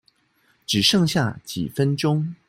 [0.65, 2.33] 只剩下幾分鐘